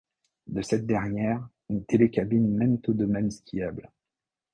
De 0.47 0.63
cette 0.63 0.87
dernière, 0.87 1.47
une 1.69 1.85
télécabine 1.85 2.51
mène 2.57 2.79
au 2.87 2.93
domaine 2.93 3.29
skiable. 3.29 3.91